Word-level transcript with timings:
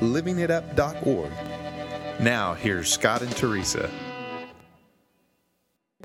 livingitup.org. 0.00 1.30
Now, 2.20 2.54
here's 2.54 2.90
Scott 2.92 3.22
and 3.22 3.30
Teresa. 3.36 3.90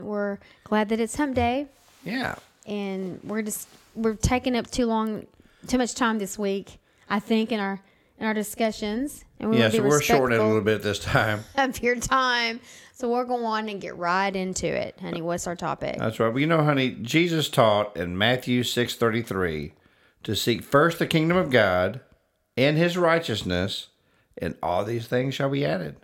We're 0.02 0.38
glad 0.64 0.90
that 0.90 1.00
it's 1.00 1.16
hump 1.16 1.36
day 1.36 1.68
Yeah. 2.04 2.36
and 2.66 3.20
we're 3.24 3.42
just 3.42 3.68
we're 3.96 4.14
taking 4.16 4.56
up 4.56 4.70
too 4.72 4.86
long 4.86 5.26
too 5.68 5.78
much 5.78 5.94
time 5.94 6.20
this 6.20 6.40
week, 6.40 6.78
I 7.10 7.20
think, 7.20 7.52
in 7.52 7.60
our 7.60 7.82
in 8.18 8.26
our 8.26 8.34
discussions. 8.34 9.26
And 9.40 9.50
we 9.50 9.60
Yeah, 9.60 9.70
so 9.70 9.84
we're 9.84 10.02
shortening 10.02 10.40
it 10.40 10.44
a 10.44 10.48
little 10.48 10.62
bit 10.62 10.82
this 10.84 11.00
time. 11.00 11.44
of 11.58 11.82
your 11.84 11.96
time. 11.98 12.60
So 12.94 13.10
we'll 13.10 13.26
go 13.26 13.44
on 13.46 13.70
and 13.70 13.80
get 13.82 13.96
right 13.98 14.34
into 14.36 14.68
it. 14.68 14.96
Honey, 15.02 15.22
what's 15.22 15.48
our 15.48 15.56
topic? 15.56 15.98
That's 15.98 16.20
right. 16.20 16.30
Well, 16.30 16.40
you 16.40 16.48
know, 16.48 16.64
honey, 16.64 16.92
Jesus 17.02 17.50
taught 17.50 17.96
in 17.98 18.18
Matthew 18.18 18.64
six 18.64 18.96
thirty 18.96 19.22
three 19.22 19.74
to 20.24 20.36
seek 20.36 20.64
first 20.64 21.00
the 21.00 21.08
kingdom 21.08 21.36
of 21.38 21.50
God 21.50 22.00
and 22.60 22.78
his 22.78 22.98
righteousness, 22.98 23.88
and 24.38 24.56
all 24.62 24.84
these 24.84 25.08
things 25.08 25.34
shall 25.34 25.50
be 25.50 25.66
added. 25.66 25.96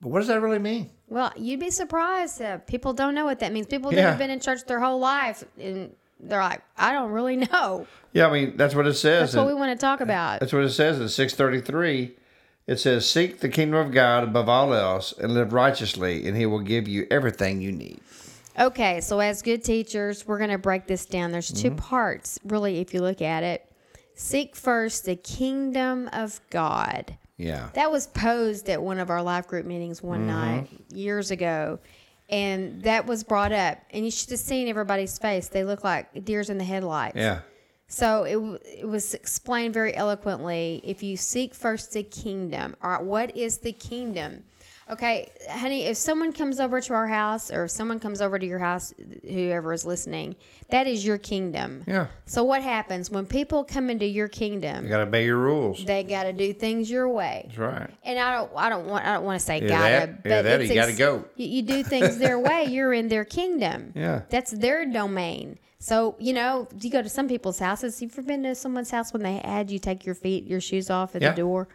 But 0.00 0.08
what 0.10 0.18
does 0.18 0.28
that 0.28 0.40
really 0.40 0.58
mean? 0.58 0.90
Well, 1.08 1.32
you'd 1.36 1.60
be 1.60 1.70
surprised. 1.70 2.42
Uh, 2.42 2.58
people 2.58 2.92
don't 2.92 3.14
know 3.14 3.24
what 3.24 3.38
that 3.40 3.52
means. 3.52 3.66
People 3.66 3.90
that 3.90 3.96
Yeah. 3.96 4.10
have 4.10 4.18
been 4.18 4.30
in 4.30 4.40
church 4.40 4.64
their 4.66 4.80
whole 4.80 4.98
life 4.98 5.44
and 5.58 5.92
they're 6.20 6.40
like, 6.40 6.62
I 6.76 6.92
don't 6.92 7.10
really 7.12 7.36
know. 7.36 7.86
Yeah, 8.12 8.26
I 8.28 8.32
mean 8.32 8.56
that's 8.56 8.74
what 8.74 8.86
it 8.86 8.94
says. 8.94 9.32
That's 9.32 9.36
what 9.36 9.46
we 9.46 9.54
want 9.54 9.78
to 9.78 9.80
talk 9.84 10.00
about. 10.00 10.40
That's 10.40 10.52
what 10.52 10.64
it 10.64 10.70
says 10.70 11.00
in 11.00 11.08
six 11.08 11.34
thirty 11.34 11.60
three. 11.60 12.16
It 12.66 12.80
says, 12.80 13.08
"Seek 13.08 13.38
the 13.40 13.48
kingdom 13.48 13.78
of 13.86 13.92
God 13.92 14.24
above 14.24 14.48
all 14.48 14.74
else, 14.74 15.14
and 15.16 15.32
live 15.34 15.52
righteously, 15.52 16.26
and 16.26 16.36
He 16.36 16.46
will 16.46 16.58
give 16.60 16.88
you 16.88 17.06
everything 17.10 17.60
you 17.60 17.70
need." 17.70 18.00
Okay, 18.58 19.00
so 19.02 19.20
as 19.20 19.40
good 19.42 19.62
teachers, 19.62 20.26
we're 20.26 20.38
going 20.38 20.50
to 20.50 20.58
break 20.58 20.86
this 20.86 21.04
down. 21.06 21.30
There's 21.30 21.52
2 21.52 21.68
Mm-hmm. 21.70 21.76
parts, 21.76 22.40
really, 22.44 22.80
if 22.80 22.92
you 22.94 23.02
look 23.02 23.20
at 23.22 23.42
it. 23.44 23.65
Seek 24.16 24.56
first 24.56 25.04
the 25.04 25.14
kingdom 25.14 26.08
of 26.12 26.40
God. 26.50 27.16
Yeah. 27.36 27.68
That 27.74 27.90
was 27.92 28.06
posed 28.08 28.68
at 28.70 28.82
one 28.82 28.98
of 28.98 29.10
our 29.10 29.22
life 29.22 29.46
group 29.46 29.66
meetings 29.66 30.02
one 30.02 30.20
Mm-hmm. 30.20 30.26
night 30.28 30.68
years 30.92 31.30
ago. 31.30 31.78
And 32.28 32.82
that 32.82 33.06
was 33.06 33.22
brought 33.22 33.52
up. 33.52 33.78
And 33.90 34.04
you 34.04 34.10
should 34.10 34.30
have 34.30 34.40
seen 34.40 34.68
everybody's 34.68 35.16
face. 35.18 35.48
They 35.48 35.62
look 35.64 35.84
like 35.84 36.24
deers 36.24 36.50
in 36.50 36.58
the 36.58 36.64
headlights. 36.64 37.14
Yeah. 37.16 37.40
So 37.88 38.24
it, 38.24 38.78
it 38.80 38.88
was 38.88 39.14
explained 39.14 39.74
very 39.74 39.94
eloquently. 39.94 40.80
If 40.82 41.04
you 41.04 41.16
seek 41.16 41.54
first 41.54 41.92
the 41.92 42.02
kingdom, 42.02 42.74
all 42.82 42.90
right, 42.90 43.02
what 43.02 43.36
is 43.36 43.58
the 43.58 43.70
kingdom? 43.72 44.42
Okay, 44.88 45.32
honey, 45.50 45.86
if 45.86 45.96
someone 45.96 46.32
comes 46.32 46.60
over 46.60 46.80
to 46.80 46.94
our 46.94 47.08
house 47.08 47.50
or 47.50 47.64
if 47.64 47.72
someone 47.72 47.98
comes 47.98 48.20
over 48.20 48.38
to 48.38 48.46
your 48.46 48.60
house, 48.60 48.94
whoever 49.22 49.72
is 49.72 49.84
listening, 49.84 50.36
that 50.70 50.86
is 50.86 51.04
your 51.04 51.18
kingdom. 51.18 51.82
Yeah. 51.88 52.06
So 52.26 52.44
what 52.44 52.62
happens 52.62 53.10
when 53.10 53.26
people 53.26 53.64
come 53.64 53.90
into 53.90 54.06
your 54.06 54.28
kingdom? 54.28 54.84
You 54.84 54.90
got 54.90 54.98
to 54.98 55.02
obey 55.02 55.24
your 55.24 55.38
rules. 55.38 55.84
They 55.84 56.04
got 56.04 56.22
to 56.24 56.32
do 56.32 56.52
things 56.52 56.88
your 56.88 57.08
way. 57.08 57.46
That's 57.46 57.58
right. 57.58 57.90
And 58.04 58.16
I 58.16 58.36
don't, 58.36 58.52
I 58.54 58.68
don't 58.68 58.86
want, 58.86 59.04
I 59.04 59.14
don't 59.14 59.24
want 59.24 59.40
to 59.40 59.44
say 59.44 59.60
Yeah, 59.60 59.68
gotta, 59.68 60.12
that- 60.22 60.28
yeah, 60.30 60.42
that 60.42 60.60
it's 60.60 60.70
you 60.70 60.76
gotta 60.76 60.92
go. 60.92 61.24
You, 61.34 61.46
you 61.48 61.62
do 61.62 61.82
things 61.82 62.18
their 62.18 62.38
way. 62.38 62.66
You're 62.66 62.92
in 62.92 63.08
their 63.08 63.24
kingdom. 63.24 63.92
Yeah. 63.96 64.22
that's 64.28 64.52
their 64.52 64.86
domain. 64.86 65.58
So 65.80 66.14
you 66.20 66.32
know, 66.32 66.68
you 66.80 66.90
go 66.90 67.02
to 67.02 67.08
some 67.08 67.26
people's 67.28 67.58
houses. 67.58 68.00
You've 68.00 68.12
ever 68.12 68.22
been 68.22 68.42
to 68.44 68.54
someone's 68.54 68.90
house 68.90 69.12
when 69.12 69.22
they 69.22 69.38
had 69.44 69.68
you 69.70 69.78
take 69.80 70.06
your 70.06 70.14
feet, 70.14 70.46
your 70.46 70.60
shoes 70.60 70.90
off 70.90 71.16
at 71.16 71.22
Yeah. 71.22 71.30
the 71.30 71.36
door? 71.38 71.68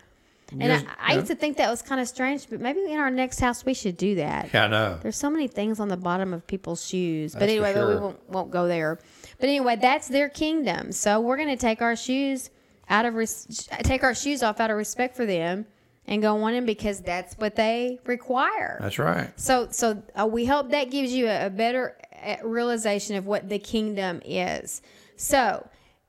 And 0.59 0.72
I, 0.73 0.84
I 1.00 1.12
yeah. 1.12 1.16
used 1.16 1.28
to 1.28 1.35
think 1.35 1.57
that 1.57 1.69
was 1.69 1.81
kind 1.81 2.01
of 2.01 2.07
strange, 2.07 2.50
but 2.50 2.59
maybe 2.59 2.81
in 2.91 3.00
our 3.00 3.12
next 3.12 3.39
house 3.39 3.63
we 3.63 3.73
should 3.73 3.95
do 3.97 4.16
that. 4.16 4.50
Yeah, 4.53 4.66
I 4.66 4.67
know. 4.67 5.00
There's 5.01 5.16
so 5.17 5.29
many 5.29 5.47
things 5.47 5.79
on 5.79 5.88
the 5.88 5.97
bottom 5.97 6.34
of 6.34 6.45
people's 6.45 6.85
shoes. 6.85 7.34
but 7.34 7.39
That's 7.41 7.53
for 7.53 7.66
anyway, 7.66 7.73
but 7.73 7.88
we 7.88 7.95
won't, 7.95 8.29
won't 8.29 8.51
go 8.51 8.67
there. 8.67 9.00
But 9.39 9.47
anyway, 9.50 9.78
that's 9.78 10.07
their 10.07 10.29
kingdom. 10.29 10.91
So 10.91 11.19
we're 11.22 11.38
going 11.38 11.50
to 11.50 11.56
take 11.57 11.81
our 11.81 11.95
shoes 11.95 12.50
out 12.89 13.06
of 13.06 13.16
res- 13.16 13.69
take 13.84 14.03
our 14.03 14.13
shoes 14.13 14.44
off 14.44 14.59
out 14.59 14.69
of 14.69 14.78
respect 14.78 15.16
for 15.16 15.25
them 15.25 15.66
and 16.06 16.22
go 16.22 16.41
on 16.44 16.53
in 16.53 16.66
because 16.66 17.00
that's 17.01 17.35
what 17.35 17.56
they 17.56 18.00
require. 18.06 18.78
That's 18.81 19.00
right. 19.00 19.29
So, 19.39 19.68
so 19.72 20.03
uh, 20.19 20.28
we 20.28 20.45
hope 20.45 20.72
that 20.72 20.91
gives 20.91 21.13
you 21.13 21.28
a, 21.28 21.45
a 21.45 21.50
better 21.50 21.97
uh, 22.22 22.35
realization 22.44 23.16
of 23.16 23.25
what 23.25 23.47
the 23.47 23.59
kingdom 23.59 24.22
is. 24.25 24.81
So, 25.16 25.68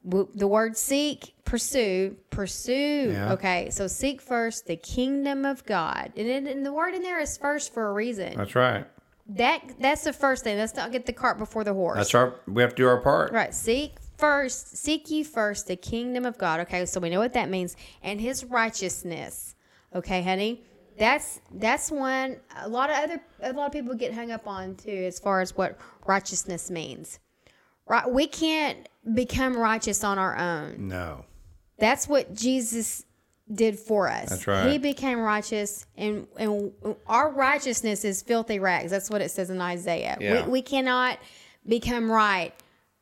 w- 0.08 0.28
the 0.34 0.48
word 0.48 0.76
seek, 0.76 1.34
pursue, 1.52 2.16
pursue. 2.30 3.10
Yeah. 3.12 3.34
Okay, 3.34 3.68
so 3.68 3.86
seek 3.86 4.22
first 4.22 4.66
the 4.66 4.76
kingdom 4.76 5.44
of 5.44 5.62
God, 5.66 6.10
and, 6.16 6.26
it, 6.26 6.46
and 6.46 6.64
the 6.64 6.72
word 6.72 6.94
in 6.94 7.02
there 7.02 7.20
is 7.20 7.36
first 7.36 7.74
for 7.74 7.90
a 7.90 7.92
reason. 7.92 8.38
That's 8.38 8.54
right. 8.54 8.86
That 9.26 9.60
that's 9.78 10.02
the 10.02 10.14
first 10.14 10.44
thing. 10.44 10.56
Let's 10.56 10.74
not 10.74 10.92
get 10.92 11.04
the 11.04 11.12
cart 11.12 11.36
before 11.36 11.62
the 11.62 11.74
horse. 11.74 11.98
That's 11.98 12.14
our. 12.14 12.36
We 12.48 12.62
have 12.62 12.70
to 12.70 12.76
do 12.76 12.88
our 12.88 13.02
part. 13.02 13.32
Right. 13.32 13.52
Seek 13.54 13.96
first, 14.16 14.78
seek 14.78 15.10
ye 15.10 15.22
first 15.22 15.66
the 15.66 15.76
kingdom 15.76 16.24
of 16.24 16.38
God. 16.38 16.60
Okay, 16.60 16.86
so 16.86 17.00
we 17.00 17.10
know 17.10 17.20
what 17.20 17.34
that 17.34 17.50
means, 17.50 17.76
and 18.02 18.18
His 18.18 18.44
righteousness. 18.44 19.54
Okay, 19.94 20.22
honey. 20.22 20.64
That's 20.98 21.42
that's 21.52 21.90
one 21.90 22.38
a 22.62 22.68
lot 22.68 22.88
of 22.88 22.96
other 22.96 23.20
a 23.42 23.52
lot 23.52 23.66
of 23.66 23.72
people 23.72 23.94
get 23.94 24.14
hung 24.14 24.30
up 24.30 24.48
on 24.48 24.74
too, 24.74 25.04
as 25.06 25.18
far 25.18 25.42
as 25.42 25.54
what 25.54 25.78
righteousness 26.06 26.70
means. 26.70 27.18
Right, 27.86 28.10
we 28.10 28.26
can't 28.26 28.88
become 29.12 29.54
righteous 29.54 30.02
on 30.02 30.18
our 30.18 30.36
own. 30.38 30.88
No. 30.88 31.26
That's 31.82 32.06
what 32.06 32.32
Jesus 32.32 33.04
did 33.52 33.76
for 33.76 34.08
us. 34.08 34.28
That's 34.28 34.46
right. 34.46 34.70
He 34.70 34.78
became 34.78 35.18
righteous, 35.18 35.84
and 35.96 36.28
and 36.38 36.72
our 37.08 37.28
righteousness 37.32 38.04
is 38.04 38.22
filthy 38.22 38.60
rags. 38.60 38.92
That's 38.92 39.10
what 39.10 39.20
it 39.20 39.32
says 39.32 39.50
in 39.50 39.60
Isaiah. 39.60 40.16
Yeah. 40.20 40.44
We, 40.44 40.52
we 40.52 40.62
cannot 40.62 41.18
become 41.66 42.08
right 42.08 42.52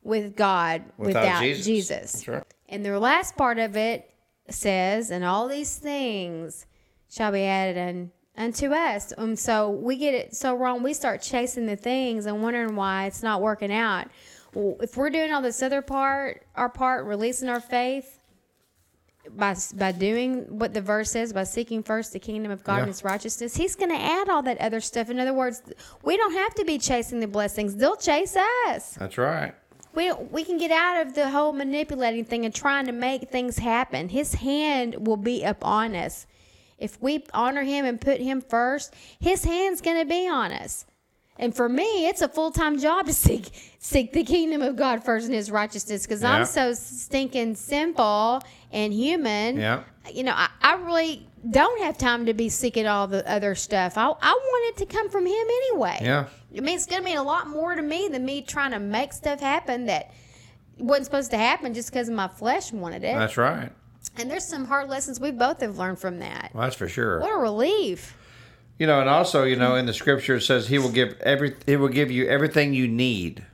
with 0.01 0.35
God 0.35 0.81
Without 0.97 1.21
without, 1.21 1.41
Jesus. 1.41 1.65
Jesus. 1.65 2.11
That's 2.11 2.27
right. 2.27 2.43
And 2.69 2.83
the 2.83 2.99
last 2.99 3.37
part 3.37 3.59
of 3.59 3.77
it 3.77 4.11
says, 4.49 5.11
"And 5.11 5.23
all 5.23 5.47
these 5.47 5.75
things 5.77 6.65
shall 7.07 7.31
be 7.31 7.43
added 7.43 7.77
un, 7.77 8.11
unto 8.35 8.73
us." 8.73 9.11
And 9.11 9.37
so 9.37 9.69
we 9.69 9.95
get 9.95 10.15
it 10.15 10.35
so 10.35 10.55
wrong. 10.55 10.81
We 10.81 10.95
start 10.95 11.21
chasing 11.21 11.67
the 11.67 11.75
things 11.75 12.25
and 12.25 12.41
wondering 12.41 12.75
why 12.75 13.05
it's 13.05 13.21
not 13.21 13.43
working 13.43 13.71
out. 13.71 14.07
Well, 14.55 14.77
if 14.81 14.97
we're 14.97 15.11
doing 15.11 15.31
all 15.31 15.43
this 15.43 15.61
other 15.61 15.83
part, 15.83 16.47
our 16.55 16.67
part, 16.67 17.05
releasing 17.05 17.47
our 17.47 17.61
faith, 17.61 18.17
by 19.29 19.55
by 19.75 19.91
doing 19.91 20.57
what 20.57 20.73
the 20.73 20.81
verse 20.81 21.11
says, 21.11 21.31
by 21.33 21.43
seeking 21.43 21.83
first 21.83 22.13
the 22.13 22.19
kingdom 22.19 22.51
of 22.51 22.63
God 22.63 22.75
Yeah. 22.75 22.79
and 22.81 22.87
His 22.87 23.03
righteousness, 23.03 23.55
He's 23.55 23.75
going 23.75 23.91
to 23.91 24.01
add 24.01 24.29
all 24.29 24.41
that 24.43 24.59
other 24.59 24.81
stuff. 24.81 25.09
In 25.09 25.19
other 25.19 25.33
words, 25.33 25.61
we 26.03 26.17
don't 26.17 26.33
have 26.33 26.55
to 26.55 26.65
be 26.65 26.77
chasing 26.77 27.19
the 27.19 27.27
blessings; 27.27 27.75
they'll 27.75 27.95
chase 27.95 28.35
us. 28.67 28.91
That's 28.95 29.17
right. 29.17 29.53
We 29.93 30.11
we 30.11 30.43
can 30.43 30.57
get 30.57 30.71
out 30.71 31.05
of 31.05 31.13
the 31.15 31.29
whole 31.29 31.53
manipulating 31.53 32.25
thing 32.25 32.45
and 32.45 32.53
trying 32.53 32.85
to 32.85 32.91
make 32.93 33.29
things 33.29 33.57
happen. 33.59 34.09
His 34.09 34.35
hand 34.35 35.05
will 35.05 35.17
be 35.17 35.43
upon 35.43 35.95
us 35.95 36.25
if 36.77 37.01
we 37.01 37.23
honor 37.33 37.63
Him 37.63 37.85
and 37.85 37.99
put 37.99 38.21
Him 38.21 38.41
first. 38.41 38.93
His 39.19 39.43
hand's 39.43 39.81
going 39.81 39.99
to 39.99 40.05
be 40.05 40.27
on 40.27 40.51
us. 40.51 40.85
And 41.39 41.55
for 41.55 41.67
me, 41.69 42.07
it's 42.07 42.21
a 42.21 42.27
full 42.29 42.51
time 42.51 42.77
job 42.79 43.07
to 43.07 43.13
seek 43.27 43.49
seek 43.79 44.13
the 44.13 44.23
kingdom 44.23 44.61
of 44.61 44.75
God 44.75 45.03
first 45.03 45.25
and 45.25 45.33
His 45.35 45.49
righteousness 45.51 46.05
because 46.05 46.21
Yeah. 46.21 46.31
I'm 46.33 46.45
so 46.45 46.73
stinking 46.73 47.55
simple 47.55 48.41
and 48.71 48.93
human. 48.93 49.57
Yeah. 49.57 49.83
You 50.13 50.23
know, 50.23 50.33
I, 50.35 50.49
I 50.61 50.75
really 50.75 51.27
don't 51.49 51.81
have 51.81 51.97
time 51.97 52.25
to 52.27 52.33
be 52.33 52.49
seeking 52.49 52.85
all 52.87 53.07
the 53.07 53.27
other 53.29 53.55
stuff. 53.55 53.97
I, 53.97 54.05
I 54.05 54.31
want 54.31 54.75
it 54.75 54.77
to 54.77 54.85
come 54.85 55.09
from 55.09 55.25
Him 55.25 55.33
anyway. 55.47 55.97
Yeah. 56.01 56.25
I 56.55 56.59
mean, 56.59 56.75
it's 56.75 56.85
going 56.85 57.01
to 57.01 57.05
mean 57.05 57.17
a 57.17 57.23
lot 57.23 57.47
more 57.47 57.73
to 57.75 57.81
me 57.81 58.07
than 58.09 58.25
me 58.25 58.41
trying 58.41 58.71
to 58.71 58.79
make 58.79 59.13
stuff 59.13 59.39
happen 59.39 59.85
that 59.85 60.11
wasn't 60.77 61.05
supposed 61.05 61.31
to 61.31 61.37
happen 61.37 61.73
just 61.73 61.91
because 61.91 62.09
my 62.09 62.27
flesh 62.27 62.71
wanted 62.73 63.03
it. 63.03 63.15
That's 63.15 63.37
right. 63.37 63.71
and 64.17 64.29
there's 64.29 64.45
some 64.45 64.65
hard 64.65 64.89
lessons 64.89 65.19
we 65.19 65.31
both 65.31 65.61
have 65.61 65.77
learned 65.77 65.99
from 65.99 66.19
that. 66.19 66.51
Well, 66.53 66.63
that's 66.63 66.75
for 66.75 66.89
sure. 66.89 67.19
What 67.21 67.31
a 67.31 67.37
relief. 67.37 68.15
You 68.81 68.87
know, 68.87 68.99
and 68.99 69.07
also, 69.07 69.43
you 69.43 69.57
know, 69.57 69.75
in 69.75 69.85
the 69.85 69.93
scripture 69.93 70.37
it 70.37 70.41
says 70.41 70.67
he 70.67 70.79
will 70.79 70.89
give 70.89 71.15
every 71.21 71.55
he 71.67 71.75
will 71.75 71.87
give 71.87 72.09
you 72.09 72.27
everything 72.27 72.73
you 72.73 72.87
need. 72.87 73.45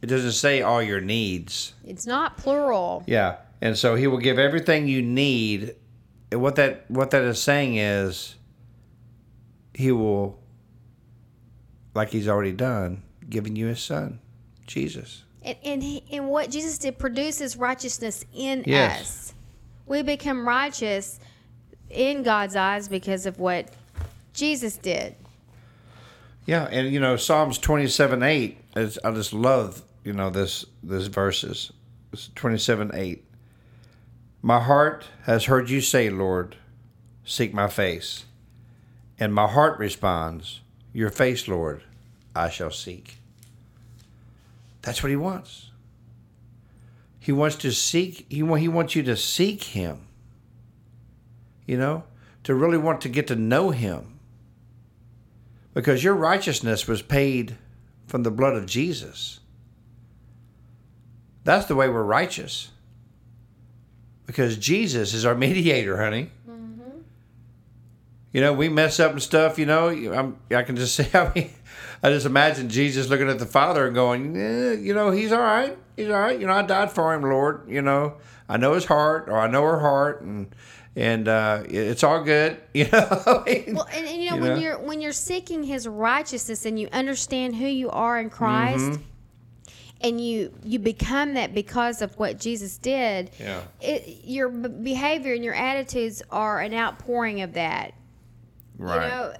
It 0.00 0.06
doesn't 0.06 0.32
say 0.32 0.62
all 0.62 0.82
your 0.82 1.02
needs. 1.02 1.74
It's 1.84 2.06
not 2.06 2.38
plural. 2.38 3.04
Yeah. 3.06 3.36
And 3.60 3.76
so 3.76 3.96
he 3.96 4.06
will 4.06 4.16
give 4.16 4.38
everything 4.38 4.88
you 4.88 5.02
need. 5.02 5.74
And 6.30 6.40
what 6.40 6.56
that 6.56 6.90
what 6.90 7.10
that 7.10 7.22
is 7.22 7.38
saying 7.38 7.76
is 7.76 8.36
he 9.74 9.92
will 9.92 10.40
like 11.94 12.08
he's 12.08 12.26
already 12.26 12.52
done, 12.52 13.02
giving 13.28 13.54
you 13.54 13.66
his 13.66 13.82
son, 13.82 14.20
Jesus. 14.66 15.24
And, 15.42 15.58
and, 15.62 15.82
he, 15.82 16.02
and 16.10 16.30
what 16.30 16.50
Jesus 16.50 16.78
did 16.78 16.98
produces 16.98 17.58
righteousness 17.58 18.24
in 18.34 18.64
Yes. 18.66 19.00
us. 19.02 19.34
We 19.84 20.00
become 20.00 20.48
righteous 20.48 21.20
in 21.90 22.22
God's 22.22 22.56
eyes 22.56 22.88
because 22.88 23.26
of 23.26 23.38
what 23.38 23.68
Jesus 24.32 24.76
did. 24.76 25.16
Yeah, 26.46 26.68
and 26.70 26.92
you 26.92 27.00
know 27.00 27.16
Psalms 27.16 27.58
twenty 27.58 27.86
seven 27.86 28.22
eight. 28.22 28.58
Is, 28.74 28.98
I 29.04 29.12
just 29.12 29.32
love 29.32 29.82
you 30.04 30.12
know 30.12 30.30
this 30.30 30.64
this 30.82 31.06
verses. 31.06 31.72
Twenty 32.34 32.58
seven 32.58 32.90
eight. 32.94 33.24
My 34.40 34.60
heart 34.60 35.06
has 35.22 35.44
heard 35.44 35.70
you 35.70 35.80
say, 35.80 36.10
Lord, 36.10 36.56
seek 37.24 37.54
my 37.54 37.68
face, 37.68 38.24
and 39.18 39.32
my 39.32 39.46
heart 39.46 39.78
responds, 39.78 40.62
Your 40.92 41.10
face, 41.10 41.46
Lord, 41.46 41.82
I 42.34 42.50
shall 42.50 42.72
seek. 42.72 43.18
That's 44.82 45.00
what 45.00 45.10
he 45.10 45.16
wants. 45.16 45.70
He 47.20 47.30
wants 47.30 47.54
to 47.56 47.70
seek. 47.70 48.26
He 48.28 48.42
want, 48.42 48.62
he 48.62 48.68
wants 48.68 48.96
you 48.96 49.04
to 49.04 49.16
seek 49.16 49.62
him. 49.62 50.08
You 51.64 51.76
know, 51.76 52.02
to 52.42 52.52
really 52.52 52.78
want 52.78 53.00
to 53.02 53.08
get 53.08 53.28
to 53.28 53.36
know 53.36 53.70
him 53.70 54.18
because 55.74 56.04
your 56.04 56.14
righteousness 56.14 56.86
was 56.86 57.02
paid 57.02 57.56
from 58.06 58.22
the 58.22 58.30
blood 58.30 58.54
of 58.54 58.66
Jesus. 58.66 59.40
That's 61.44 61.66
the 61.66 61.74
way 61.74 61.88
we're 61.88 62.02
righteous. 62.02 62.70
Because 64.26 64.56
Jesus 64.56 65.14
is 65.14 65.24
our 65.24 65.34
mediator, 65.46 66.02
honey. 66.02 66.30
You 68.32 68.40
know, 68.40 68.54
we 68.54 68.70
mess 68.70 68.98
up 68.98 69.12
and 69.12 69.22
stuff. 69.22 69.58
You 69.58 69.66
know, 69.66 69.88
I'm, 69.88 70.38
I 70.54 70.62
can 70.62 70.76
just 70.76 70.94
say, 70.96 71.08
I 71.12 71.30
mean, 71.34 71.50
I 72.02 72.10
just 72.10 72.26
imagine 72.26 72.68
Jesus 72.68 73.08
looking 73.08 73.28
at 73.28 73.38
the 73.38 73.46
Father 73.46 73.86
and 73.86 73.94
going, 73.94 74.36
eh, 74.36 74.72
you 74.74 74.94
know, 74.94 75.10
he's 75.10 75.32
all 75.32 75.42
right. 75.42 75.76
He's 75.96 76.08
all 76.08 76.20
right. 76.20 76.38
You 76.40 76.46
know, 76.46 76.54
I 76.54 76.62
died 76.62 76.90
for 76.90 77.14
him, 77.14 77.22
Lord. 77.22 77.68
You 77.68 77.82
know, 77.82 78.16
I 78.48 78.56
know 78.56 78.72
his 78.72 78.86
heart, 78.86 79.28
or 79.28 79.38
I 79.38 79.48
know 79.48 79.62
her 79.62 79.80
heart, 79.80 80.22
and 80.22 80.54
and 80.96 81.26
uh, 81.28 81.62
it's 81.66 82.02
all 82.04 82.22
good. 82.22 82.56
You 82.74 82.88
know. 82.90 83.08
Well, 83.24 83.44
and, 83.92 84.06
and 84.06 84.22
you 84.22 84.30
know, 84.30 84.36
You 84.36 84.42
when 84.42 84.50
know? 84.54 84.56
you're 84.58 84.78
when 84.78 85.00
you're 85.00 85.12
seeking 85.12 85.62
His 85.62 85.86
righteousness 85.88 86.64
and 86.66 86.78
you 86.78 86.88
understand 86.92 87.56
who 87.56 87.66
you 87.66 87.90
are 87.90 88.18
in 88.20 88.30
Christ, 88.30 88.84
Mm-hmm. 88.84 89.02
and 90.02 90.20
you 90.20 90.52
you 90.64 90.78
become 90.78 91.34
that 91.34 91.54
because 91.54 92.02
of 92.02 92.18
what 92.18 92.38
Jesus 92.38 92.78
did. 92.78 93.30
Yeah. 93.38 93.62
It, 93.80 94.24
your 94.24 94.48
behavior 94.48 95.34
and 95.34 95.44
your 95.44 95.54
attitudes 95.54 96.22
are 96.30 96.60
an 96.60 96.74
outpouring 96.74 97.40
of 97.42 97.52
that. 97.54 97.94
right. 98.78 99.04
You 99.04 99.08
know, 99.10 99.32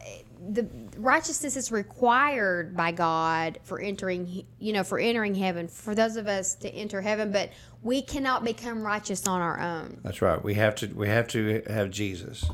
the 0.53 0.69
righteousness 0.99 1.57
is 1.57 1.73
required 1.73 2.77
by 2.77 2.93
God 2.93 3.59
for 3.63 3.81
entering, 3.81 4.45
you 4.59 4.73
know, 4.73 4.85
for 4.85 4.99
entering 4.99 5.35
heaven. 5.35 5.69
For 5.69 5.95
those 5.95 6.17
of 6.17 6.27
us 6.27 6.55
to 6.57 6.69
enter 6.69 7.01
heaven, 7.01 7.33
but 7.33 7.51
we 7.83 8.03
cannot 8.03 8.45
become 8.45 8.83
righteous 8.83 9.27
on 9.27 9.41
our 9.41 9.59
own. 9.59 10.01
That's 10.03 10.21
right. 10.21 10.43
We 10.43 10.55
have 10.55 10.75
to. 10.77 10.89
We 10.89 11.09
have 11.09 11.29
to 11.29 11.63
have 11.69 11.91
Jesus. 11.91 12.45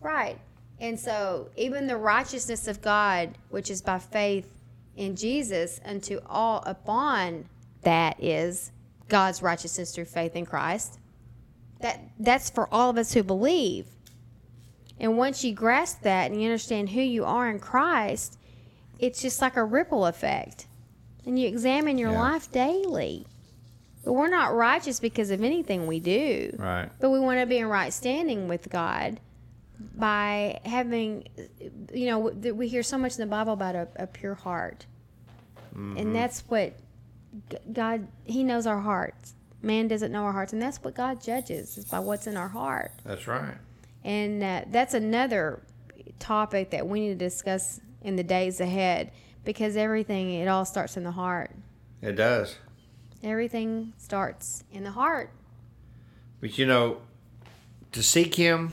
Right. 0.00 0.38
And 0.78 1.00
so, 1.00 1.48
even 1.56 1.86
the 1.86 1.96
righteousness 1.96 2.68
of 2.68 2.82
God, 2.82 3.38
which 3.48 3.70
is 3.70 3.80
by 3.80 3.98
faith 3.98 4.52
in 4.96 5.16
Jesus, 5.16 5.80
unto 5.84 6.20
all 6.26 6.62
upon 6.66 7.46
that 7.82 8.22
is 8.22 8.72
God's 9.08 9.40
righteousness 9.42 9.94
through 9.94 10.04
faith 10.06 10.36
in 10.36 10.44
Christ. 10.44 10.98
That 11.80 12.00
that's 12.18 12.50
for 12.50 12.68
all 12.72 12.90
of 12.90 12.98
us 12.98 13.14
who 13.14 13.22
believe. 13.22 13.86
And 14.98 15.18
once 15.18 15.44
you 15.44 15.52
grasp 15.52 16.02
that 16.02 16.30
and 16.30 16.40
you 16.40 16.46
understand 16.48 16.90
who 16.90 17.00
you 17.00 17.24
are 17.24 17.50
in 17.50 17.58
Christ, 17.58 18.38
it's 18.98 19.20
just 19.20 19.42
like 19.42 19.56
a 19.56 19.64
ripple 19.64 20.06
effect. 20.06 20.66
And 21.26 21.38
you 21.38 21.48
examine 21.48 21.98
your 21.98 22.12
Yeah. 22.12 22.20
life 22.20 22.50
daily. 22.50 23.26
But 24.04 24.12
we're 24.12 24.28
not 24.28 24.54
righteous 24.54 25.00
because 25.00 25.30
of 25.30 25.42
anything 25.42 25.86
we 25.86 25.98
do. 25.98 26.54
Right. 26.58 26.88
But 27.00 27.10
we 27.10 27.18
want 27.18 27.40
to 27.40 27.46
be 27.46 27.58
in 27.58 27.66
right 27.66 27.92
standing 27.92 28.46
with 28.46 28.70
God 28.70 29.18
by 29.96 30.60
having, 30.64 31.26
you 31.92 32.06
know, 32.06 32.18
we 32.18 32.68
hear 32.68 32.84
so 32.84 32.96
much 32.96 33.18
in 33.18 33.20
the 33.20 33.26
Bible 33.26 33.52
about 33.52 33.74
a, 33.74 33.88
a 33.96 34.06
pure 34.06 34.34
heart. 34.34 34.86
And 35.74 35.96
mm-hmm. 35.96 36.12
that's 36.14 36.40
what 36.48 36.72
God, 37.70 38.06
He 38.24 38.42
knows 38.44 38.66
our 38.66 38.80
hearts. 38.80 39.34
Man 39.60 39.88
doesn't 39.88 40.12
know 40.12 40.22
our 40.22 40.32
hearts. 40.32 40.52
And 40.52 40.62
that's 40.62 40.82
what 40.82 40.94
God 40.94 41.20
judges, 41.20 41.76
is 41.76 41.84
by 41.84 41.98
what's 41.98 42.26
in 42.26 42.36
our 42.36 42.48
heart. 42.48 42.92
That's 43.04 43.26
right. 43.26 43.56
And 44.06 44.40
uh, 44.40 44.62
that's 44.70 44.94
another 44.94 45.60
topic 46.20 46.70
that 46.70 46.86
we 46.86 47.00
need 47.00 47.18
to 47.18 47.24
discuss 47.24 47.80
in 48.02 48.14
the 48.14 48.22
days 48.22 48.60
ahead 48.60 49.10
because 49.44 49.76
everything, 49.76 50.32
it 50.32 50.46
all 50.46 50.64
starts 50.64 50.96
in 50.96 51.02
the 51.02 51.10
heart. 51.10 51.50
It 52.00 52.12
does. 52.12 52.56
Everything 53.24 53.94
starts 53.98 54.62
in 54.70 54.84
the 54.84 54.92
heart. 54.92 55.30
But 56.40 56.56
you 56.56 56.66
know, 56.66 56.98
to 57.90 58.02
seek 58.02 58.36
Him, 58.36 58.72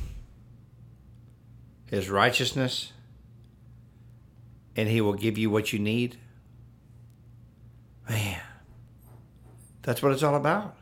His 1.87 2.11
righteousness, 2.11 2.93
and 4.75 4.87
He 4.87 5.01
will 5.01 5.13
give 5.13 5.39
you 5.39 5.49
what 5.49 5.73
you 5.73 5.79
need. 5.79 6.17
Man, 8.07 8.39
that's 9.81 10.03
what 10.03 10.11
it's 10.11 10.21
all 10.21 10.35
about. 10.35 10.75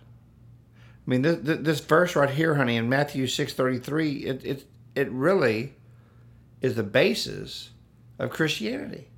I 1.11 1.13
mean, 1.13 1.23
this, 1.23 1.59
this 1.59 1.79
verse 1.81 2.15
right 2.15 2.29
here, 2.29 2.55
honey, 2.55 2.77
in 2.77 2.87
Matthew 2.87 3.27
six 3.27 3.51
thirty 3.53 3.79
three, 3.79 4.19
it 4.19 4.45
it 4.45 4.65
it 4.95 5.11
really 5.11 5.73
is 6.61 6.75
the 6.75 6.83
basis 6.83 7.71
of 8.17 8.29
Christianity. 8.29 9.09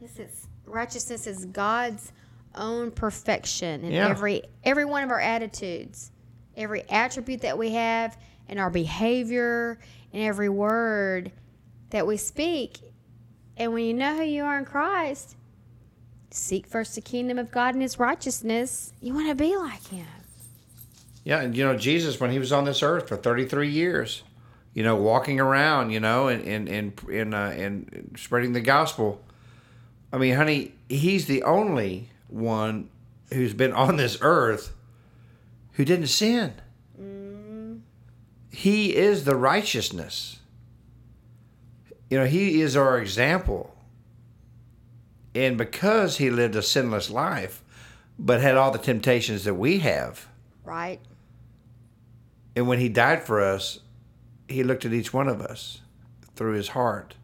This 0.00 0.18
is 0.18 0.48
righteousness 0.64 1.26
is 1.26 1.44
God's 1.44 2.10
own 2.54 2.90
perfection 2.90 3.84
in 3.84 3.92
Yeah. 3.92 4.08
every 4.08 4.44
every 4.64 4.86
one 4.86 5.04
of 5.04 5.10
our 5.10 5.20
attitudes, 5.20 6.10
every 6.56 6.88
attribute 6.88 7.42
that 7.42 7.58
we 7.58 7.72
have, 7.72 8.16
and 8.48 8.58
our 8.58 8.70
behavior, 8.70 9.78
and 10.10 10.22
every 10.22 10.48
word 10.48 11.32
that 11.90 12.06
we 12.06 12.16
speak. 12.16 12.78
And 13.58 13.74
when 13.74 13.84
you 13.84 13.92
know 13.92 14.16
who 14.16 14.22
you 14.22 14.42
are 14.42 14.56
in 14.56 14.64
Christ, 14.64 15.36
seek 16.30 16.66
first 16.66 16.94
the 16.94 17.02
kingdom 17.02 17.38
of 17.38 17.50
God 17.50 17.74
and 17.74 17.82
His 17.82 17.98
righteousness. 17.98 18.94
You 19.02 19.12
want 19.12 19.28
to 19.28 19.34
be 19.34 19.54
like 19.54 19.86
Him. 19.88 20.06
Yeah, 21.24 21.40
and 21.40 21.56
you 21.56 21.64
know 21.64 21.76
Jesus 21.76 22.20
when 22.20 22.30
he 22.30 22.38
was 22.38 22.52
on 22.52 22.64
this 22.64 22.82
earth 22.82 23.08
for 23.08 23.16
33 23.16 23.68
years, 23.68 24.22
you 24.74 24.82
know, 24.82 24.94
walking 24.96 25.40
around, 25.40 25.90
you 25.90 26.00
know, 26.00 26.28
and 26.28 26.44
and 26.46 26.68
and 26.68 27.08
and, 27.10 27.34
uh, 27.34 27.52
and 27.54 28.14
spreading 28.18 28.52
the 28.52 28.60
gospel. 28.60 29.24
I 30.12 30.18
mean, 30.18 30.34
honey, 30.34 30.74
he's 30.88 31.26
the 31.26 31.42
only 31.42 32.10
one 32.28 32.90
who's 33.32 33.54
been 33.54 33.72
on 33.84 33.96
this 33.96 34.18
earth 34.20 34.74
who 35.72 35.84
didn't 35.84 36.08
sin. 36.08 36.52
He 38.50 38.94
is 38.94 39.24
the 39.24 39.34
righteousness. 39.34 40.38
You 42.08 42.18
know, 42.20 42.26
he 42.26 42.60
is 42.60 42.76
our 42.76 42.98
example. 42.98 43.74
And 45.34 45.58
because 45.58 46.18
he 46.18 46.30
lived 46.30 46.54
a 46.54 46.62
sinless 46.62 47.10
life, 47.10 47.64
but 48.16 48.40
had 48.40 48.56
all 48.56 48.70
the 48.70 48.78
temptations 48.78 49.42
that 49.42 49.54
we 49.54 49.80
have, 49.80 50.28
Right? 50.64 51.00
And 52.56 52.68
when 52.68 52.78
he 52.78 52.88
died 52.88 53.24
for 53.24 53.40
us, 53.40 53.80
he 54.48 54.62
looked 54.62 54.84
at 54.84 54.92
each 54.92 55.12
one 55.12 55.28
of 55.28 55.40
us 55.40 55.80
through 56.36 56.54
his 56.54 56.68
heart. 56.68 57.14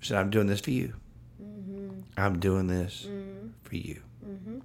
He 0.00 0.06
said, 0.06 0.18
I'm 0.18 0.30
doing 0.30 0.46
this 0.46 0.60
for 0.60 0.70
you. 0.70 0.94
Mm-hmm. 1.42 2.00
I'm 2.16 2.40
doing 2.40 2.66
this 2.66 3.06
mm-hmm. 3.08 3.48
for 3.62 3.76
you. 3.76 4.02
Mm-hmm. 4.26 4.58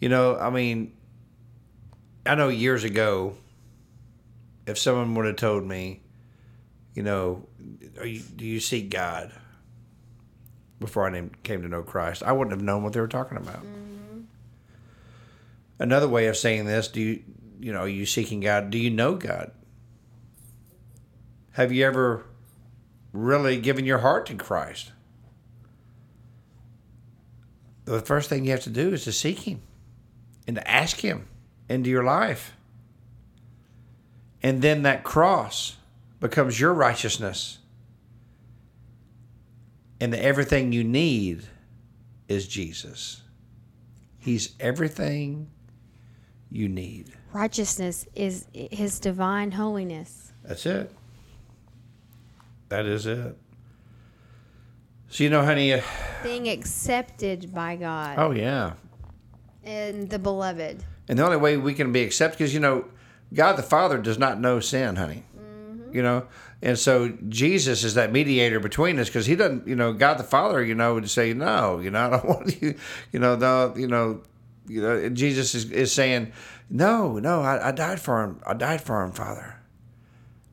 You 0.00 0.08
know, 0.08 0.36
I 0.38 0.50
mean, 0.50 0.92
I 2.24 2.34
know 2.34 2.48
years 2.48 2.84
ago, 2.84 3.36
if 4.66 4.78
someone 4.78 5.14
would 5.14 5.26
have 5.26 5.36
told 5.36 5.64
me, 5.64 6.00
you 6.94 7.02
know, 7.02 7.46
are 7.98 8.06
you, 8.06 8.20
do 8.20 8.44
you 8.44 8.60
seek 8.60 8.90
God 8.90 9.32
before 10.82 11.06
I 11.06 11.10
named, 11.10 11.42
came 11.42 11.62
to 11.62 11.68
know 11.68 11.82
Christ, 11.82 12.22
I 12.22 12.32
wouldn't 12.32 12.52
have 12.52 12.62
known 12.62 12.82
what 12.82 12.92
they 12.92 13.00
were 13.00 13.08
talking 13.08 13.38
about. 13.38 13.64
Another 15.78 16.08
way 16.08 16.26
of 16.26 16.36
saying 16.36 16.66
this, 16.66 16.88
do 16.88 17.00
you, 17.00 17.22
you 17.62 17.72
know, 17.72 17.82
are 17.82 17.88
you 17.88 18.06
seeking 18.06 18.40
God? 18.40 18.70
Do 18.70 18.78
you 18.78 18.90
know 18.90 19.14
God? 19.14 19.52
Have 21.52 21.70
you 21.70 21.86
ever 21.86 22.26
really 23.12 23.60
given 23.60 23.84
your 23.84 23.98
heart 23.98 24.26
to 24.26 24.34
Christ? 24.34 24.90
The 27.84 28.00
first 28.00 28.28
thing 28.28 28.44
you 28.44 28.50
have 28.50 28.62
to 28.62 28.70
do 28.70 28.92
is 28.92 29.04
to 29.04 29.12
seek 29.12 29.40
Him 29.40 29.62
and 30.48 30.56
to 30.56 30.68
ask 30.68 30.98
Him 30.98 31.28
into 31.68 31.88
your 31.88 32.02
life. 32.02 32.56
And 34.42 34.60
then 34.60 34.82
that 34.82 35.04
cross 35.04 35.76
becomes 36.18 36.58
your 36.58 36.74
righteousness. 36.74 37.58
And 40.00 40.12
the 40.12 40.20
everything 40.20 40.72
you 40.72 40.82
need 40.82 41.44
is 42.26 42.48
Jesus. 42.48 43.22
He's 44.18 44.56
everything 44.58 45.50
you 46.52 46.68
need. 46.68 47.12
Righteousness 47.32 48.06
is 48.14 48.46
His 48.52 48.98
divine 49.00 49.52
holiness. 49.52 50.32
That's 50.44 50.66
it. 50.66 50.90
That 52.68 52.86
is 52.86 53.06
it. 53.06 53.36
So 55.08 55.24
you 55.24 55.30
know, 55.30 55.44
honey. 55.44 55.74
Uh, 55.74 55.82
Being 56.22 56.48
accepted 56.48 57.52
by 57.54 57.76
God 57.76 58.18
oh 58.18 58.30
yeah. 58.30 58.72
and 59.64 60.08
the 60.08 60.18
beloved. 60.18 60.82
And 61.08 61.18
the 61.18 61.24
only 61.24 61.36
way 61.36 61.56
we 61.56 61.74
can 61.74 61.92
be 61.92 62.02
accepted, 62.02 62.38
because 62.38 62.54
you 62.54 62.60
know, 62.60 62.86
God 63.34 63.56
the 63.56 63.62
Father 63.62 63.98
does 63.98 64.18
not 64.18 64.40
know 64.40 64.60
sin, 64.60 64.96
honey. 64.96 65.24
you 65.92 66.02
know. 66.02 66.26
And 66.62 66.78
so 66.78 67.12
Jesus 67.28 67.82
is 67.82 67.94
that 67.94 68.12
mediator 68.12 68.60
between 68.60 68.98
us 69.00 69.08
because 69.08 69.26
he 69.26 69.34
doesn't, 69.34 69.66
you 69.66 69.74
know, 69.74 69.92
God 69.92 70.14
the 70.18 70.22
Father, 70.24 70.62
you 70.64 70.76
know, 70.76 70.94
would 70.94 71.10
say 71.10 71.34
no, 71.34 71.80
you 71.80 71.90
know, 71.90 72.06
I 72.06 72.10
don't 72.10 72.24
want 72.28 72.62
you, 72.62 72.74
you 73.10 73.18
know, 73.18 73.34
no, 73.36 73.74
you 73.76 73.88
know, 73.88 74.22
you 74.72 74.80
know, 74.80 75.08
Jesus 75.10 75.54
is, 75.54 75.70
is 75.70 75.92
saying, 75.92 76.32
no, 76.70 77.18
no, 77.18 77.42
I, 77.42 77.68
I 77.68 77.72
died 77.72 78.00
for 78.00 78.22
him. 78.22 78.40
I 78.46 78.54
died 78.54 78.80
for 78.80 79.02
him, 79.02 79.12
Father. 79.12 79.56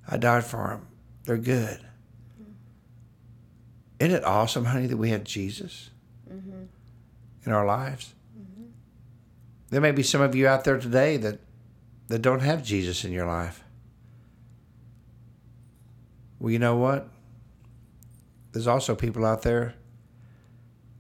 I 0.08 0.18
died 0.18 0.44
for 0.44 0.72
him. 0.72 0.88
They're 1.24 1.38
good. 1.38 1.80
Isn't 4.00 4.16
it 4.16 4.26
awesome, 4.26 4.66
honey, 4.66 4.88
that 4.88 4.98
we 4.98 5.10
have 5.12 5.24
Jesus 5.24 5.90
mm-hmm. 6.30 6.64
in 7.46 7.52
our 7.52 7.66
lives? 7.66 8.14
Mm-hmm. 8.38 8.66
There 9.70 9.82
may 9.82 9.92
be 9.92 10.04
some 10.04 10.22
of 10.22 10.36
you 10.36 10.48
out 10.48 10.64
there 10.64 10.78
today 10.78 11.18
that 11.18 11.40
that 12.08 12.24
don't 12.24 12.40
have 12.40 12.64
Jesus 12.64 13.06
in 13.06 13.12
your 13.12 13.28
life. 13.28 13.64
Well, 16.40 16.52
you 16.52 16.58
know 16.58 16.76
what? 16.76 17.08
There's 18.52 18.66
also 18.66 18.96
people 18.96 19.26
out 19.26 19.44
there 19.44 19.76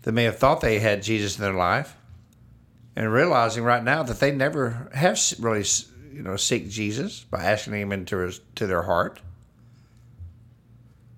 that 0.03 0.11
may 0.11 0.25
have 0.25 0.37
thought 0.37 0.61
they 0.61 0.77
had 0.77 1.01
Jesus 1.01 1.35
in 1.35 1.43
their 1.43 1.53
life 1.53 1.95
and 2.95 3.11
realizing 3.11 3.63
right 3.63 3.83
now 3.83 4.03
that 4.03 4.19
they 4.19 4.31
never 4.31 4.89
have 4.93 5.19
really, 5.39 5.65
you 6.13 6.21
know, 6.21 6.35
seek 6.35 6.69
Jesus 6.69 7.23
by 7.23 7.43
asking 7.43 7.73
him 7.73 7.91
into 7.91 8.17
his, 8.17 8.41
to 8.55 8.67
their 8.67 8.83
heart. 8.83 9.21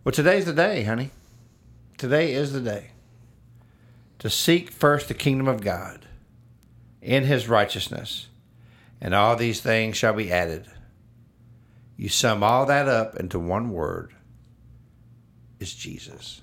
Well, 0.03 0.11
today's 0.11 0.45
the 0.45 0.53
day, 0.53 0.83
honey. 0.83 1.11
Today 1.97 2.33
is 2.33 2.53
the 2.53 2.61
day 2.61 2.91
to 4.19 4.29
seek 4.29 4.69
first 4.69 5.07
the 5.07 5.13
kingdom 5.13 5.47
of 5.47 5.61
God 5.61 6.05
in 7.01 7.23
his 7.23 7.47
righteousness, 7.49 8.27
and 8.99 9.15
all 9.15 9.35
these 9.35 9.61
things 9.61 9.97
shall 9.97 10.13
be 10.13 10.31
added. 10.31 10.67
You 11.97 12.09
sum 12.09 12.43
all 12.43 12.65
that 12.67 12.87
up 12.87 13.15
into 13.15 13.39
one 13.39 13.71
word 13.71 14.13
is 15.59 15.73
Jesus. 15.73 16.41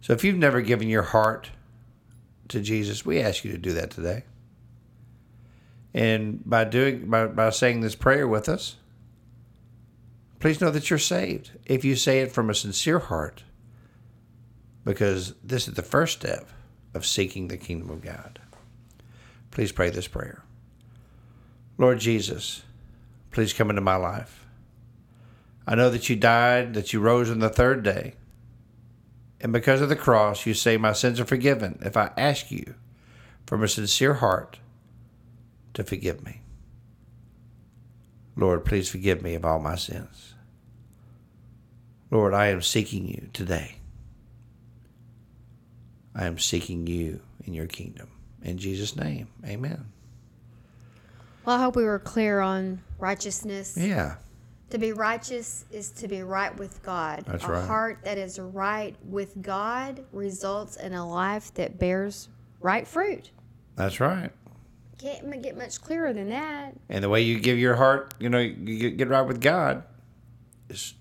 So 0.00 0.12
if 0.12 0.24
you've 0.24 0.36
never 0.36 0.60
given 0.60 0.88
your 0.88 1.02
heart 1.02 1.50
to 2.48 2.60
Jesus, 2.60 3.04
we 3.04 3.20
ask 3.20 3.44
you 3.44 3.52
to 3.52 3.58
do 3.58 3.72
that 3.72 3.90
today. 3.90 4.24
And 5.92 6.42
by 6.44 6.64
doing 6.64 7.08
by, 7.08 7.26
by 7.26 7.50
saying 7.50 7.80
this 7.80 7.94
prayer 7.94 8.26
with 8.26 8.48
us, 8.48 8.76
please 10.40 10.60
know 10.60 10.70
that 10.70 10.90
you're 10.90 10.98
saved 10.98 11.52
if 11.64 11.84
you 11.84 11.94
say 11.94 12.20
it 12.20 12.32
from 12.32 12.50
a 12.50 12.54
sincere 12.54 12.98
heart 12.98 13.44
because 14.84 15.34
this 15.42 15.66
is 15.68 15.74
the 15.74 15.82
first 15.82 16.18
step 16.18 16.48
of 16.92 17.06
seeking 17.06 17.48
the 17.48 17.56
kingdom 17.56 17.90
of 17.90 18.02
God. 18.02 18.40
Please 19.50 19.72
pray 19.72 19.90
this 19.90 20.08
prayer. 20.08 20.42
Lord 21.78 21.98
Jesus, 21.98 22.62
please 23.30 23.52
come 23.52 23.70
into 23.70 23.82
my 23.82 23.96
life. 23.96 24.46
I 25.66 25.74
know 25.74 25.90
that 25.90 26.08
you 26.08 26.16
died, 26.16 26.74
that 26.74 26.92
you 26.92 27.00
rose 27.00 27.30
on 27.30 27.38
the 27.38 27.48
third 27.48 27.82
day. 27.82 28.14
And 29.44 29.52
because 29.52 29.82
of 29.82 29.90
the 29.90 29.94
cross, 29.94 30.46
you 30.46 30.54
say 30.54 30.78
my 30.78 30.94
sins 30.94 31.20
are 31.20 31.26
forgiven 31.26 31.78
if 31.82 31.98
I 31.98 32.12
ask 32.16 32.50
you 32.50 32.76
from 33.46 33.62
a 33.62 33.68
sincere 33.68 34.14
heart 34.14 34.58
to 35.74 35.84
forgive 35.84 36.24
me. 36.24 36.40
Lord, 38.36 38.64
please 38.64 38.88
forgive 38.88 39.20
me 39.20 39.34
of 39.34 39.44
all 39.44 39.58
my 39.58 39.76
sins. 39.76 40.32
Lord, 42.10 42.32
I 42.32 42.46
am 42.46 42.62
seeking 42.62 43.06
you 43.06 43.28
today. 43.34 43.76
I 46.14 46.24
am 46.24 46.38
seeking 46.38 46.86
you 46.86 47.20
in 47.44 47.52
your 47.52 47.66
kingdom. 47.66 48.08
In 48.42 48.56
Jesus' 48.56 48.96
name, 48.96 49.28
amen. 49.44 49.84
Well, 51.44 51.56
I 51.56 51.62
hope 51.62 51.76
we 51.76 51.84
were 51.84 51.98
clear 51.98 52.40
on 52.40 52.80
righteousness. 52.98 53.76
Yeah, 53.76 54.14
To 54.70 54.78
be 54.78 54.92
righteous 54.92 55.66
is 55.70 55.90
to 55.90 56.08
be 56.08 56.22
right 56.22 56.56
with 56.56 56.82
God. 56.82 57.24
That's 57.26 57.44
a 57.44 57.48
right. 57.48 57.66
heart 57.66 57.98
that 58.04 58.18
is 58.18 58.38
right 58.38 58.96
with 59.04 59.40
God 59.40 60.04
results 60.12 60.76
in 60.76 60.94
a 60.94 61.08
life 61.08 61.54
that 61.54 61.78
bears 61.78 62.28
right 62.60 62.86
fruit. 62.86 63.30
that's 63.76 64.00
right. 64.00 64.30
Can't 64.98 65.42
get 65.42 65.56
much 65.56 65.80
clearer 65.80 66.12
than 66.12 66.30
that. 66.30 66.74
And 66.88 67.04
the 67.04 67.08
way 67.08 67.20
you 67.20 67.38
give 67.38 67.58
your 67.58 67.74
heart, 67.74 68.14
you 68.18 68.30
know, 68.30 68.38
you 68.38 68.90
get, 68.90 69.08
right 69.08 69.22
with 69.22 69.40
God 69.40 69.82
is, 70.70 70.94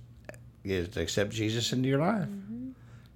is 0.64 0.90
to 0.90 1.02
accept 1.02 1.32
Jesus 1.32 1.72
into 1.72 1.88
your 1.88 2.00
life. 2.00 2.28
Mm-hmm. 2.28 2.72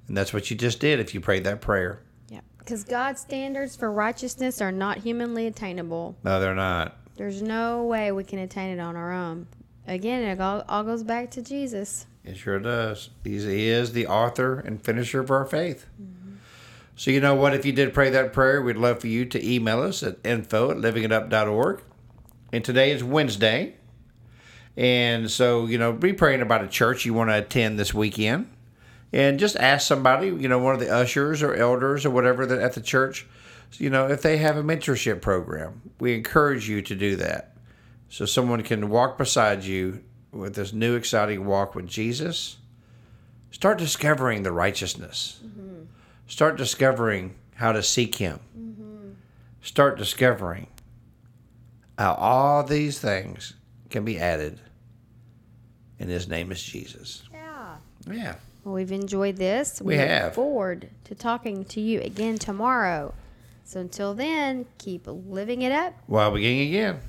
And 0.08 0.18
that's 0.18 0.34
what 0.34 0.50
you 0.50 0.56
just 0.56 0.80
did 0.80 1.00
if 1.00 1.14
you 1.14 1.20
prayed 1.20 1.44
that 1.44 1.60
prayer. 1.60 2.00
Yeah. 2.30 2.40
Because 2.58 2.84
God's 2.84 3.20
standards 3.20 3.76
for 3.76 3.92
righteousness 3.92 4.62
are 4.62 4.72
not 4.72 5.00
humanly 5.00 5.48
attainable. 5.48 6.16
No, 6.24 6.40
they're 6.40 6.56
not. 6.56 6.96
There's 7.18 7.42
no 7.42 7.84
way 7.84 8.12
we 8.12 8.24
can 8.24 8.40
attain 8.40 8.70
it 8.70 8.80
on 8.80 8.96
our 8.96 9.12
own. 9.12 9.48
Again, 9.88 10.24
it 10.24 10.42
all, 10.42 10.64
all 10.68 10.84
goes 10.84 11.04
back 11.04 11.32
to 11.32 11.42
Jesus. 11.42 12.06
It 12.26 12.36
sure 12.36 12.60
does. 12.60 13.10
He's, 13.24 13.46
he 13.46 13.70
is 13.70 13.94
the 13.94 14.08
author 14.08 14.60
and 14.60 14.84
finisher 14.84 15.22
of 15.22 15.32
our 15.32 15.46
faith. 15.46 15.86
Mm-hmm. 16.02 16.36
So, 16.98 17.10
you 17.12 17.22
know 17.22 17.36
what? 17.36 17.54
If 17.54 17.66
you 17.66 17.72
did 17.72 17.94
pray 17.94 18.10
that 18.10 18.34
prayer, 18.34 18.62
we'd 18.62 18.76
love 18.76 19.00
for 19.00 19.08
you 19.08 19.24
to 19.26 19.48
email 19.48 19.82
us 19.82 20.04
at 20.04 20.18
info 20.26 20.72
at 20.72 20.78
livingitup.org. 20.78 21.82
And 22.52 22.66
today 22.66 22.92
is 22.92 23.04
Wednesday. 23.04 23.76
And 24.76 25.32
so, 25.32 25.66
you 25.68 25.78
know, 25.78 25.94
be 25.94 26.12
praying 26.12 26.42
about 26.42 26.64
a 26.64 26.68
church 26.68 27.06
you 27.06 27.14
want 27.14 27.30
to 27.30 27.38
attend 27.38 27.80
this 27.80 27.94
weekend. 27.94 28.50
And 29.14 29.40
just 29.40 29.56
ask 29.56 29.88
somebody, 29.88 30.28
you 30.28 30.50
know, 30.50 30.60
one 30.60 30.74
of 30.74 30.82
the 30.82 30.94
ushers 30.94 31.42
or 31.42 31.56
elders 31.56 32.06
or 32.06 32.10
whatever 32.10 32.46
that 32.46 32.60
at 32.60 32.74
the 32.74 32.82
church, 32.82 33.26
you 33.78 33.90
know, 33.90 34.08
if 34.08 34.22
they 34.22 34.38
have 34.38 34.58
a 34.58 34.64
mentorship 34.64 35.22
program. 35.22 35.82
We 36.00 36.14
encourage 36.14 36.68
you 36.68 36.82
to 36.82 36.96
do 36.96 37.16
that. 37.16 37.57
So 38.10 38.26
someone 38.26 38.64
can 38.64 38.90
walk 38.90 39.18
beside 39.18 39.64
you 39.64 40.04
with 40.32 40.56
this 40.56 40.74
new 40.74 40.96
exciting 40.96 41.46
walk 41.46 41.76
with 41.76 41.88
Jesus. 41.88 42.58
Start 43.52 43.78
discovering 43.78 44.44
the 44.44 44.52
righteousness. 44.52 45.40
Mm-hmm. 45.46 45.84
Start 46.28 46.58
discovering 46.58 47.36
how 47.56 47.72
to 47.72 47.82
seek 47.84 48.16
Him. 48.16 48.40
Mm-hmm. 48.58 49.12
Start 49.62 49.98
discovering 49.98 50.68
how 51.98 52.14
all 52.14 52.64
these 52.64 53.00
things 53.00 53.54
can 53.90 54.06
be 54.06 54.20
added. 54.20 54.60
And 56.00 56.10
His 56.10 56.28
name 56.28 56.52
is 56.52 56.62
Jesus. 56.62 57.24
Yeah. 57.34 57.78
Yeah. 58.10 58.36
Well, 58.64 58.76
we've 58.76 58.92
enjoyed 58.92 59.38
this. 59.38 59.82
We 59.82 59.98
look 59.98 60.08
have. 60.08 60.36
forward 60.36 60.90
to 61.06 61.16
talking 61.16 61.66
to 61.66 61.82
you 61.82 62.02
again 62.02 62.38
tomorrow. 62.38 63.14
So 63.64 63.80
until 63.80 64.14
then, 64.14 64.66
keep 64.78 65.08
living 65.08 65.62
it 65.62 65.72
up. 65.72 65.94
While 66.06 66.32
beginning 66.32 66.68
again. 66.70 67.00